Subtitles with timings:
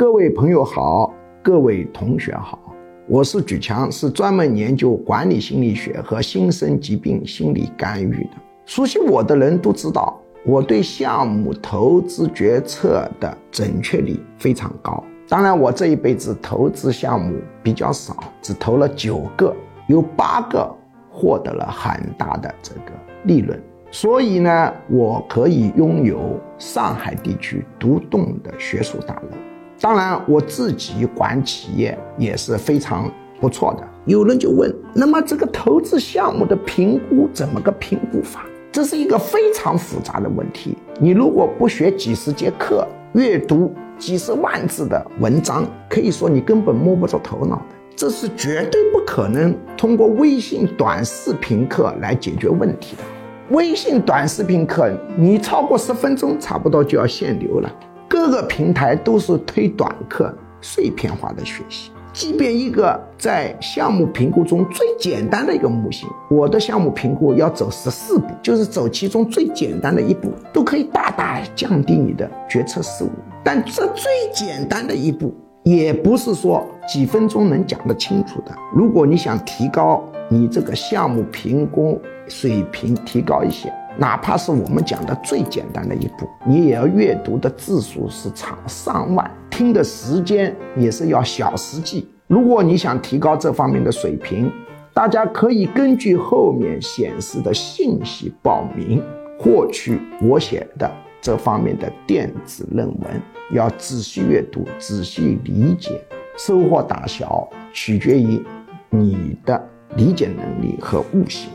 [0.00, 2.58] 各位朋友好，各位同学好，
[3.06, 8.30] 我是举强，是专门研究管理心理学和新生疾病心理干预的。
[8.64, 15.04] 熟悉我的人都知道，我对项目投资决策的准确率非常高。
[15.28, 19.54] 当然，我这一辈子投资项目比较少，只投了九个，
[19.86, 20.66] 有八个
[21.10, 22.92] 获得了很大的这个
[23.24, 23.62] 利润。
[23.90, 29.36] 所以呢，我可以拥有上海地区独栋的学术大楼。
[29.82, 33.88] 当然，我自己管企业也是非常不错的。
[34.04, 38.44] 有人就问，那么这个投资项目的评估怎么个评估法？
[38.70, 40.76] 这是一个非常复杂的问题。
[40.98, 47.74] 你如果不学几十节课，阅读几十万字的文章，可以说你根本摸不着头脑的。
[47.96, 53.02] 这是绝对不可能通过微信短视频课来解决问题的。
[53.48, 57.70] 微信短视频课，你超过十分钟，差不多就要限流了。
[58.10, 61.92] 各个平台都是推短课、碎片化的学习。
[62.12, 73.10] 即便一个在项目评估中最简单的一个模型，我的项目评估要走十四步，就是走其中最简单的一步，都可以大大降低你的决策失误。
[73.44, 78.52] 但这最简单的一步，也不是说几分钟能讲得清楚的。
[78.74, 83.72] 如果你想提高你这个项目评估水平，提高一些。
[84.00, 92.08] 哪怕是我们讲的最简单的一步，你也要阅读的字数是长上万，听的时间也是要小时计。
[92.26, 94.50] 如果你想提高这方面的水平，
[94.94, 99.02] 大家可以根据后面显示的信息报名，
[99.38, 100.90] 获取我写的
[101.20, 103.22] 这方面的电子论文。
[103.52, 106.00] 要仔细阅读，仔细理解，
[106.38, 108.42] 收获大小取决于
[108.88, 109.62] 你的
[109.94, 111.50] 理解能力和悟性。